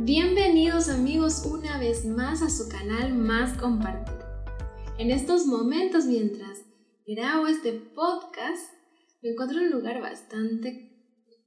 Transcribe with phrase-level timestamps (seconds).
[0.00, 4.16] Bienvenidos amigos una vez más a su canal Más Compartido.
[4.96, 6.64] En estos momentos mientras
[7.04, 8.74] grabo este podcast
[9.22, 10.92] me encuentro en un lugar bastante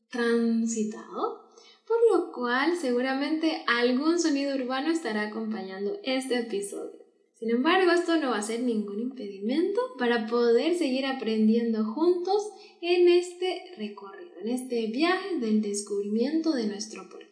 [0.09, 1.49] transitado,
[1.87, 6.99] por lo cual seguramente algún sonido urbano estará acompañando este episodio.
[7.35, 13.07] Sin embargo, esto no va a ser ningún impedimento para poder seguir aprendiendo juntos en
[13.07, 17.30] este recorrido, en este viaje del descubrimiento de nuestro porqué.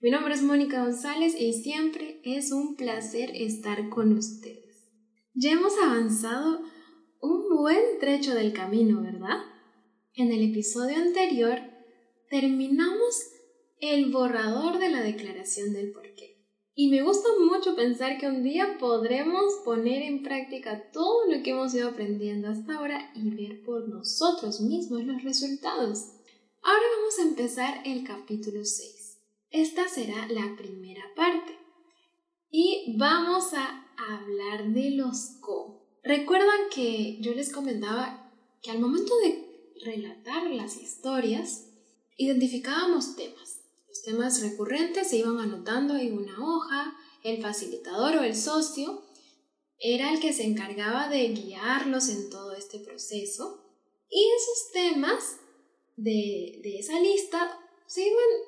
[0.00, 4.92] Mi nombre es Mónica González y siempre es un placer estar con ustedes.
[5.34, 6.60] Ya hemos avanzado
[7.20, 9.38] un buen trecho del camino, ¿verdad?
[10.14, 11.58] En el episodio anterior
[12.30, 13.12] terminamos
[13.80, 16.46] el borrador de la declaración del porqué.
[16.76, 21.50] Y me gusta mucho pensar que un día podremos poner en práctica todo lo que
[21.50, 26.04] hemos ido aprendiendo hasta ahora y ver por nosotros mismos los resultados.
[26.62, 28.97] Ahora vamos a empezar el capítulo 6.
[29.50, 31.58] Esta será la primera parte.
[32.50, 35.86] Y vamos a hablar de los cómo.
[36.02, 38.32] Recuerdan que yo les comentaba
[38.62, 39.48] que al momento de
[39.84, 41.66] relatar las historias,
[42.16, 43.60] identificábamos temas.
[43.88, 49.02] Los temas recurrentes se iban anotando en una hoja, el facilitador o el socio
[49.78, 53.64] era el que se encargaba de guiarlos en todo este proceso
[54.10, 55.36] y esos temas
[55.96, 58.47] de, de esa lista se iban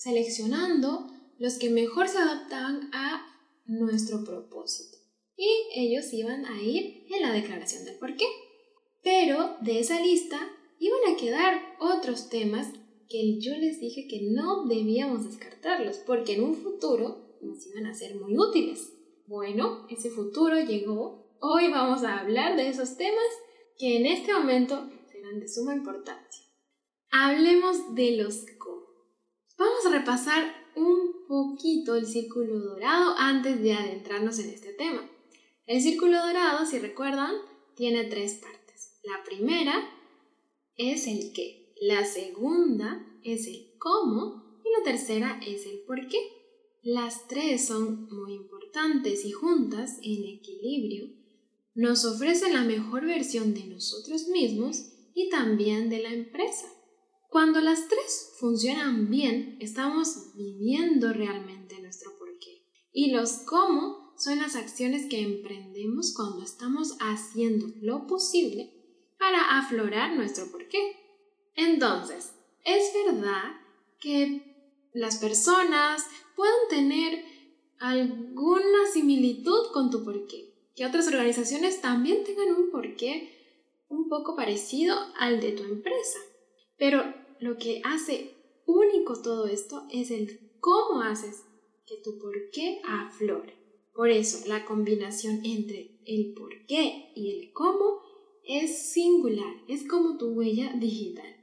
[0.00, 3.22] seleccionando los que mejor se adaptaban a
[3.66, 4.96] nuestro propósito.
[5.36, 8.24] Y ellos iban a ir en la declaración del porqué.
[9.02, 10.38] Pero de esa lista
[10.78, 12.68] iban a quedar otros temas
[13.10, 17.94] que yo les dije que no debíamos descartarlos, porque en un futuro nos iban a
[17.94, 18.92] ser muy útiles.
[19.26, 21.36] Bueno, ese futuro llegó.
[21.40, 23.28] Hoy vamos a hablar de esos temas
[23.78, 26.46] que en este momento serán de suma importancia.
[27.10, 28.46] Hablemos de los
[29.60, 35.06] Vamos a repasar un poquito el círculo dorado antes de adentrarnos en este tema.
[35.66, 37.34] El círculo dorado, si recuerdan,
[37.76, 38.98] tiene tres partes.
[39.04, 39.86] La primera
[40.76, 46.16] es el qué, la segunda es el cómo y la tercera es el por qué.
[46.82, 51.14] Las tres son muy importantes y juntas, en equilibrio,
[51.74, 56.66] nos ofrecen la mejor versión de nosotros mismos y también de la empresa.
[57.30, 62.66] Cuando las tres funcionan bien, estamos viviendo realmente nuestro porqué.
[62.92, 68.72] Y los cómo son las acciones que emprendemos cuando estamos haciendo lo posible
[69.16, 70.96] para aflorar nuestro porqué.
[71.54, 72.32] Entonces,
[72.64, 73.60] es verdad
[74.00, 76.04] que las personas
[76.34, 77.24] pueden tener
[77.78, 83.36] alguna similitud con tu porqué, que otras organizaciones también tengan un porqué
[83.88, 86.18] un poco parecido al de tu empresa.
[86.76, 88.34] Pero lo que hace
[88.66, 91.44] único todo esto es el cómo haces
[91.86, 93.56] que tu por qué aflore.
[93.94, 98.00] Por eso, la combinación entre el por qué y el cómo
[98.44, 101.36] es singular, es como tu huella digital.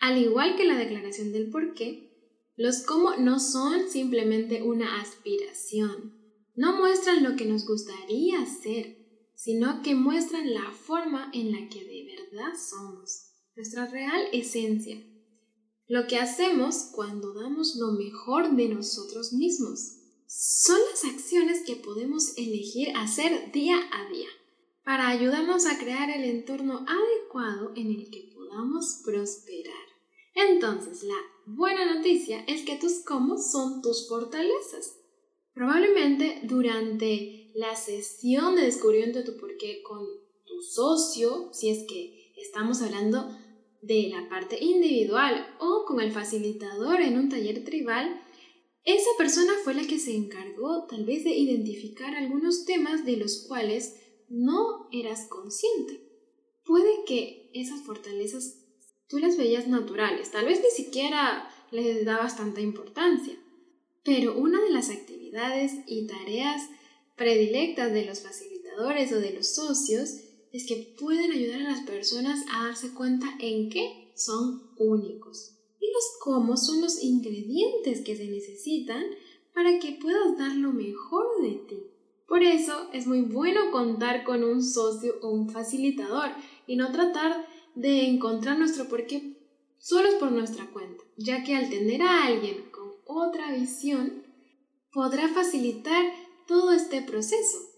[0.00, 2.10] Al igual que la declaración del por qué,
[2.56, 6.20] los cómo no son simplemente una aspiración,
[6.54, 8.96] no muestran lo que nos gustaría ser,
[9.34, 15.02] sino que muestran la forma en la que de verdad somos nuestra real esencia,
[15.88, 19.98] lo que hacemos cuando damos lo mejor de nosotros mismos.
[20.26, 24.28] Son las acciones que podemos elegir hacer día a día
[24.84, 29.92] para ayudarnos a crear el entorno adecuado en el que podamos prosperar.
[30.34, 34.96] Entonces, la buena noticia es que tus cómo son tus fortalezas.
[35.54, 40.06] Probablemente durante la sesión de descubrimiento de tu porqué con
[40.46, 43.28] tu socio, si es que estamos hablando
[43.82, 48.22] de la parte individual o con el facilitador en un taller tribal,
[48.84, 53.44] esa persona fue la que se encargó tal vez de identificar algunos temas de los
[53.46, 53.96] cuales
[54.28, 56.08] no eras consciente.
[56.64, 58.58] Puede que esas fortalezas
[59.08, 63.36] tú las veías naturales, tal vez ni siquiera les dabas tanta importancia,
[64.04, 66.62] pero una de las actividades y tareas
[67.16, 72.44] predilectas de los facilitadores o de los socios es que pueden ayudar a las personas
[72.52, 78.26] a darse cuenta en qué son únicos y los cómo son los ingredientes que se
[78.26, 79.02] necesitan
[79.54, 81.82] para que puedas dar lo mejor de ti.
[82.28, 86.30] Por eso es muy bueno contar con un socio o un facilitador
[86.66, 89.38] y no tratar de encontrar nuestro porqué
[89.78, 94.22] solos por nuestra cuenta, ya que al tener a alguien con otra visión
[94.92, 96.04] podrá facilitar
[96.46, 97.71] todo este proceso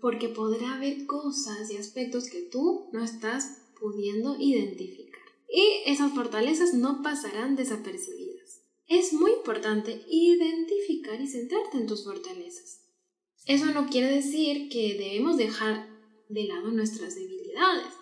[0.00, 5.20] porque podrá haber cosas y aspectos que tú no estás pudiendo identificar.
[5.48, 8.32] Y esas fortalezas no pasarán desapercibidas.
[8.88, 12.82] es muy importante identificar y centrarte en tus fortalezas.
[13.46, 15.88] Eso no quiere decir que debemos dejar
[16.28, 17.92] de lado nuestras debilidades,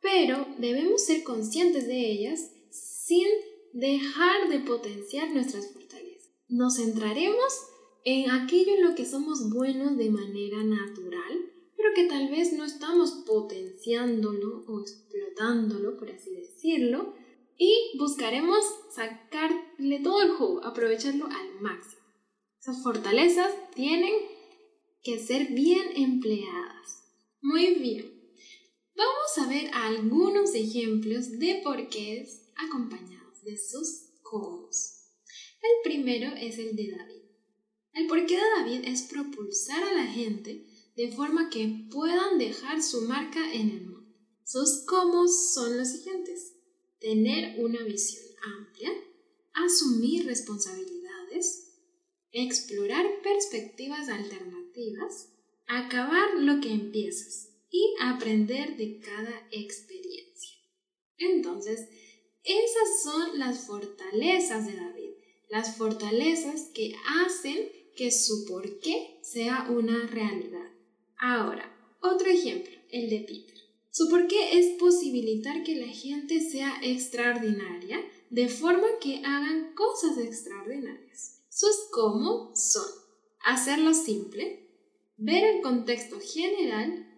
[0.00, 3.26] pero debemos ser conscientes de ellas sin
[3.72, 6.30] dejar de potenciar nuestras fortalezas.
[6.48, 7.52] Nos centraremos
[8.06, 12.64] en aquello en lo que somos buenos de manera natural, pero que tal vez no
[12.64, 17.14] estamos potenciándolo o explotándolo, por así decirlo,
[17.58, 18.60] y buscaremos
[18.94, 22.02] sacarle todo el jugo, aprovecharlo al máximo.
[22.60, 24.14] Esas fortalezas tienen
[25.02, 27.10] que ser bien empleadas.
[27.42, 28.12] Muy bien.
[28.94, 34.68] Vamos a ver algunos ejemplos de porqués acompañados de sus cómo.
[34.68, 37.25] El primero es el de David.
[37.96, 40.66] El porqué de David es propulsar a la gente
[40.96, 44.14] de forma que puedan dejar su marca en el mundo.
[44.44, 46.52] Sus cómo son los siguientes
[47.00, 48.22] tener una visión
[48.58, 48.92] amplia,
[49.54, 51.72] asumir responsabilidades,
[52.32, 55.32] explorar perspectivas alternativas,
[55.66, 60.58] acabar lo que empiezas y aprender de cada experiencia.
[61.16, 61.88] Entonces,
[62.42, 65.12] esas son las fortalezas de David,
[65.48, 66.94] las fortalezas que
[67.24, 70.70] hacen que su porqué sea una realidad.
[71.18, 73.56] Ahora, otro ejemplo, el de Peter.
[73.90, 77.98] Su porqué es posibilitar que la gente sea extraordinaria
[78.28, 81.40] de forma que hagan cosas extraordinarias.
[81.48, 82.84] Sus cómo son
[83.44, 84.68] hacerlo simple,
[85.16, 87.08] ver el contexto general,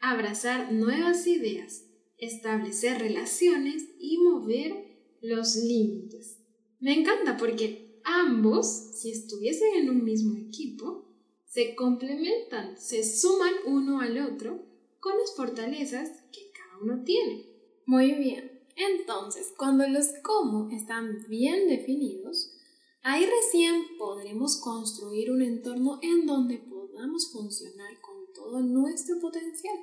[0.00, 1.84] abrazar nuevas ideas,
[2.18, 4.74] establecer relaciones y mover
[5.22, 6.38] los límites.
[6.80, 11.04] Me encanta porque ambos, si estuviesen en un mismo equipo,
[11.44, 14.64] se complementan, se suman uno al otro
[15.00, 17.46] con las fortalezas que cada uno tiene.
[17.86, 22.54] Muy bien, entonces cuando los cómo están bien definidos,
[23.02, 29.76] ahí recién podremos construir un entorno en donde podamos funcionar con todo nuestro potencial.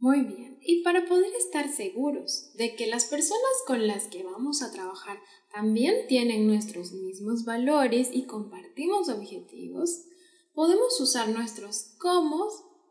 [0.00, 4.62] Muy bien, y para poder estar seguros de que las personas con las que vamos
[4.62, 5.20] a trabajar
[5.52, 10.06] también tienen nuestros mismos valores y compartimos objetivos,
[10.54, 12.48] podemos usar nuestros cómo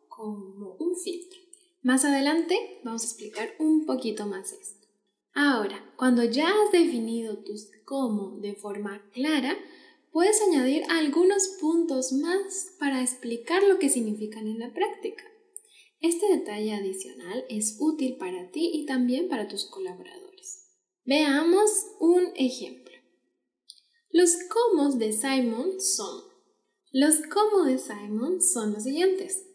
[0.07, 1.39] como un filtro.
[1.81, 4.88] Más adelante vamos a explicar un poquito más esto.
[5.33, 9.57] Ahora, cuando ya has definido tus cómo de forma clara,
[10.12, 15.23] puedes añadir algunos puntos más para explicar lo que significan en la práctica.
[16.01, 20.69] Este detalle adicional es útil para ti y también para tus colaboradores.
[21.04, 21.69] Veamos
[22.00, 22.96] un ejemplo.
[24.10, 26.24] Los cómo de Simon son.
[26.94, 27.16] Los
[27.66, 29.46] de Simon son los siguientes.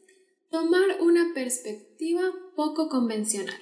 [0.50, 3.60] Tomar una perspectiva poco convencional.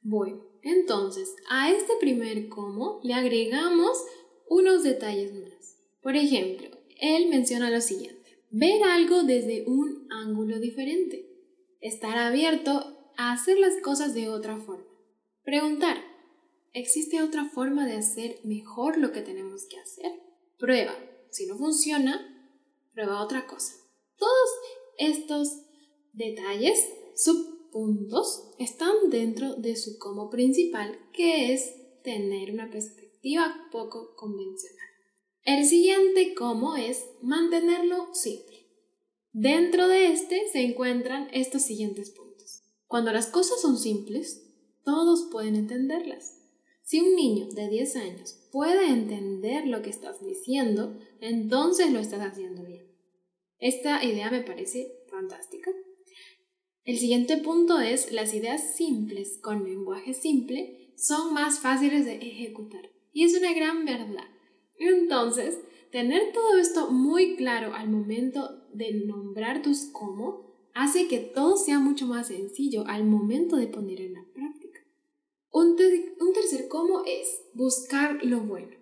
[0.00, 3.98] Bueno, entonces a este primer cómo le agregamos
[4.48, 5.76] unos detalles más.
[6.02, 6.68] Por ejemplo,
[6.98, 8.42] él menciona lo siguiente.
[8.50, 11.33] Ver algo desde un ángulo diferente.
[11.84, 14.86] Estar abierto a hacer las cosas de otra forma.
[15.42, 15.98] Preguntar.
[16.72, 20.10] ¿Existe otra forma de hacer mejor lo que tenemos que hacer?
[20.58, 20.96] Prueba.
[21.28, 22.56] Si no funciona,
[22.94, 23.74] prueba otra cosa.
[24.16, 24.50] Todos
[24.96, 25.48] estos
[26.14, 31.70] detalles, subpuntos, están dentro de su como principal, que es
[32.02, 34.88] tener una perspectiva poco convencional.
[35.42, 38.63] El siguiente como es mantenerlo simple.
[39.36, 42.62] Dentro de este se encuentran estos siguientes puntos.
[42.86, 44.48] Cuando las cosas son simples,
[44.84, 46.40] todos pueden entenderlas.
[46.84, 52.20] Si un niño de 10 años puede entender lo que estás diciendo, entonces lo estás
[52.20, 52.86] haciendo bien.
[53.58, 55.72] Esta idea me parece fantástica.
[56.84, 62.88] El siguiente punto es las ideas simples con lenguaje simple son más fáciles de ejecutar.
[63.12, 64.28] Y es una gran verdad.
[64.78, 65.58] Entonces,
[65.94, 71.78] tener todo esto muy claro al momento de nombrar tus cómo hace que todo sea
[71.78, 74.80] mucho más sencillo al momento de poner en la práctica.
[75.52, 75.76] Un,
[76.18, 78.74] un tercer cómo es buscar lo bueno.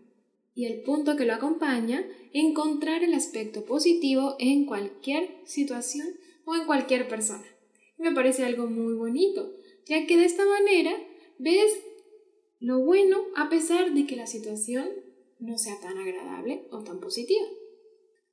[0.54, 2.02] Y el punto que lo acompaña,
[2.32, 6.06] encontrar el aspecto positivo en cualquier situación
[6.46, 7.44] o en cualquier persona
[7.98, 9.54] me parece algo muy bonito,
[9.86, 10.90] ya que de esta manera
[11.38, 11.72] ves
[12.58, 14.88] lo bueno a pesar de que la situación
[15.42, 17.44] no sea tan agradable o tan positiva.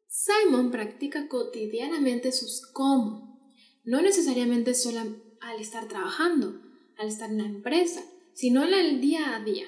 [0.07, 3.41] Simon practica cotidianamente sus cómo,
[3.83, 4.99] no necesariamente solo
[5.41, 6.61] al estar trabajando,
[6.97, 9.65] al estar en la empresa, sino en el día a día.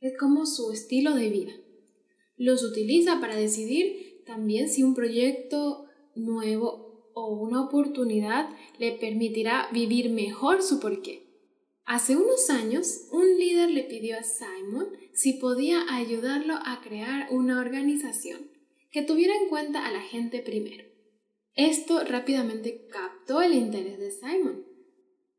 [0.00, 1.52] Es como su estilo de vida.
[2.36, 8.48] Los utiliza para decidir también si un proyecto nuevo o una oportunidad
[8.78, 11.21] le permitirá vivir mejor su porqué.
[11.84, 17.60] Hace unos años, un líder le pidió a Simon si podía ayudarlo a crear una
[17.60, 18.50] organización
[18.90, 20.84] que tuviera en cuenta a la gente primero.
[21.54, 24.64] Esto rápidamente captó el interés de Simon.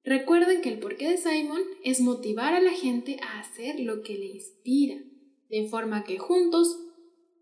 [0.04, 4.18] Recuerden que el porqué de Simon es motivar a la gente a hacer lo que
[4.18, 5.02] le inspira,
[5.50, 6.78] de forma que juntos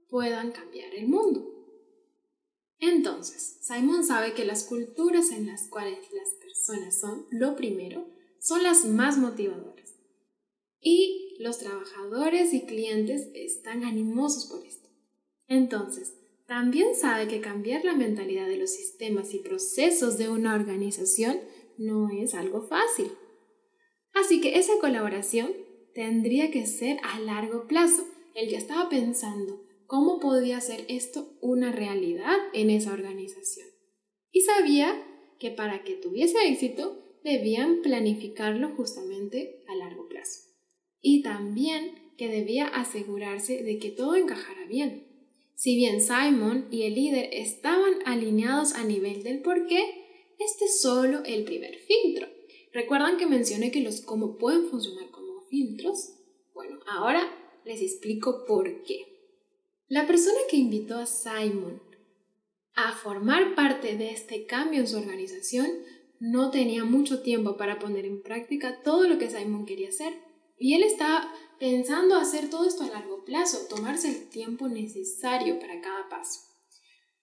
[0.10, 1.48] puedan cambiar el mundo.
[2.78, 8.06] Entonces, Simon sabe que las culturas en las cuales las personas son lo primero
[8.42, 9.96] son las más motivadoras.
[10.82, 14.90] Y los trabajadores y clientes están animosos por esto.
[15.48, 16.16] Entonces,
[16.48, 21.40] también sabe que cambiar la mentalidad de los sistemas y procesos de una organización
[21.78, 23.12] no es algo fácil.
[24.14, 25.54] Así que esa colaboración
[25.94, 28.04] tendría que ser a largo plazo.
[28.34, 33.68] Él ya estaba pensando cómo podía hacer esto una realidad en esa organización.
[34.32, 35.06] Y sabía
[35.40, 40.42] que para que tuviese éxito debían planificarlo justamente a largo plazo.
[41.02, 45.08] Y también que debía asegurarse de que todo encajara bien.
[45.56, 49.84] Si bien Simon y el líder estaban alineados a nivel del por qué,
[50.40, 52.28] este es solo el primer filtro.
[52.74, 56.14] ¿Recuerdan que mencioné que los cómo pueden funcionar como filtros?
[56.54, 57.22] Bueno, ahora
[57.66, 59.06] les explico por qué.
[59.88, 61.82] La persona que invitó a Simon
[62.74, 65.68] a formar parte de este cambio en su organización
[66.22, 70.14] no tenía mucho tiempo para poner en práctica todo lo que Simon quería hacer.
[70.56, 75.82] Y él estaba pensando hacer todo esto a largo plazo, tomarse el tiempo necesario para
[75.82, 76.42] cada paso.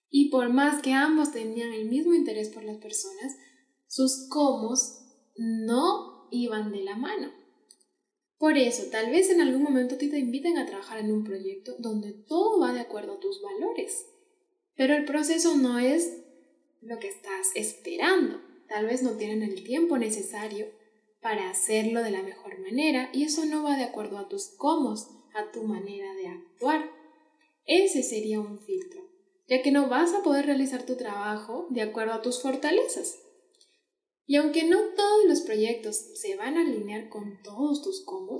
[0.09, 3.37] Y por más que ambos tenían el mismo interés por las personas,
[3.87, 4.73] sus cómo
[5.37, 7.31] no iban de la mano.
[8.37, 12.11] Por eso, tal vez en algún momento te inviten a trabajar en un proyecto donde
[12.11, 14.05] todo va de acuerdo a tus valores,
[14.75, 16.17] pero el proceso no es
[16.81, 18.48] lo que estás esperando.
[18.69, 20.67] Tal vez no tienen el tiempo necesario
[21.21, 24.93] para hacerlo de la mejor manera y eso no va de acuerdo a tus cómo,
[25.33, 26.89] a tu manera de actuar.
[27.65, 29.01] Ese sería un filtro,
[29.47, 33.19] ya que no vas a poder realizar tu trabajo de acuerdo a tus fortalezas.
[34.25, 38.37] Y aunque no todos los proyectos se van a alinear con todos tus cómo,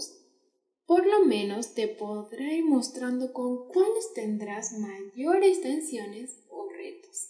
[0.86, 7.30] por lo menos te podré ir mostrando con cuáles tendrás mayores tensiones o retos.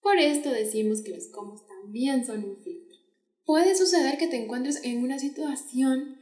[0.00, 1.54] Por esto decimos que los cómo
[1.86, 2.98] también son un filtro.
[3.44, 6.18] Puede suceder que te encuentres en una situación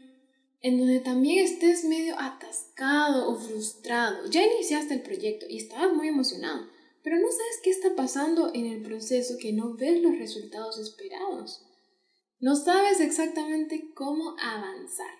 [0.60, 4.28] en donde también estés medio atascado o frustrado.
[4.28, 6.68] Ya iniciaste el proyecto y estabas muy emocionado,
[7.02, 11.64] pero no sabes qué está pasando en el proceso que no ves los resultados esperados.
[12.40, 15.14] No sabes exactamente cómo avanzar.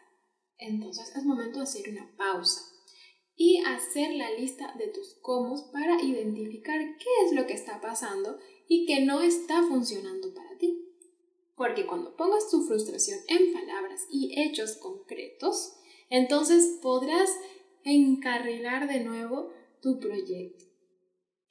[0.59, 2.61] Entonces es momento de hacer una pausa
[3.35, 8.39] y hacer la lista de tus cómo para identificar qué es lo que está pasando
[8.69, 10.81] y que no está funcionando para ti.
[11.57, 15.75] Porque cuando pongas tu frustración en palabras y hechos concretos,
[16.11, 17.31] entonces podrás
[17.85, 20.65] encarrilar de nuevo tu proyecto.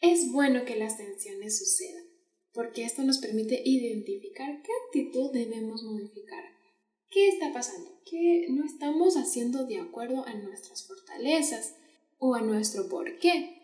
[0.01, 2.03] Es bueno que las tensiones sucedan,
[2.51, 6.43] porque esto nos permite identificar qué actitud debemos modificar.
[7.09, 8.01] ¿Qué está pasando?
[8.05, 11.75] ¿Qué no estamos haciendo de acuerdo a nuestras fortalezas
[12.17, 13.62] o a nuestro por qué?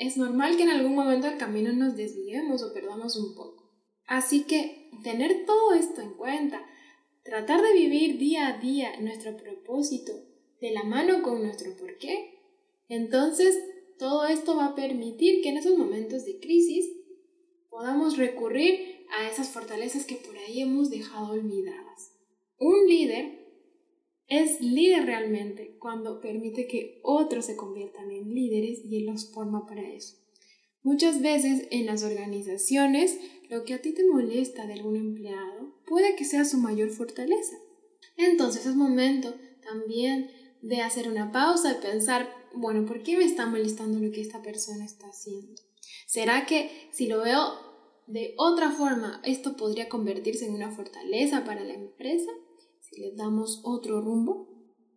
[0.00, 3.70] Es normal que en algún momento del camino nos desviemos o perdamos un poco.
[4.06, 6.64] Así que tener todo esto en cuenta,
[7.22, 10.12] tratar de vivir día a día nuestro propósito
[10.62, 12.40] de la mano con nuestro porqué,
[12.88, 13.62] entonces
[13.98, 16.86] todo esto va a permitir que en esos momentos de crisis
[17.68, 22.16] podamos recurrir a esas fortalezas que por ahí hemos dejado olvidadas.
[22.58, 23.39] Un líder
[24.30, 29.66] es líder realmente cuando permite que otros se conviertan en líderes y él los forma
[29.66, 30.16] para eso.
[30.82, 33.18] Muchas veces en las organizaciones
[33.50, 37.56] lo que a ti te molesta de algún empleado puede que sea su mayor fortaleza.
[38.16, 40.30] Entonces es momento también
[40.62, 44.42] de hacer una pausa, de pensar, bueno, ¿por qué me está molestando lo que esta
[44.42, 45.60] persona está haciendo?
[46.06, 47.52] ¿Será que si lo veo
[48.06, 52.30] de otra forma, esto podría convertirse en una fortaleza para la empresa?
[52.90, 54.48] Le damos otro rumbo.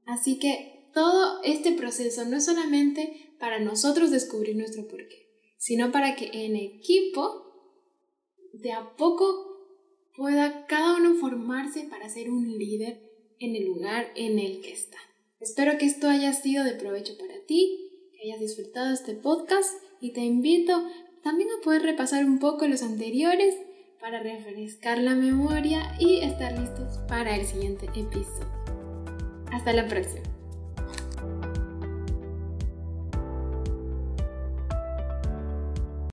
[0.05, 6.15] Así que todo este proceso no es solamente para nosotros descubrir nuestro porqué, sino para
[6.15, 7.43] que en equipo
[8.53, 9.25] de a poco
[10.15, 13.01] pueda cada uno formarse para ser un líder
[13.39, 14.97] en el lugar en el que está.
[15.39, 20.13] Espero que esto haya sido de provecho para ti, que hayas disfrutado este podcast y
[20.13, 20.88] te invito
[21.23, 23.55] también a poder repasar un poco los anteriores
[24.03, 28.51] para refrescar la memoria y estar listos para el siguiente episodio.
[29.50, 30.33] Hasta la próxima.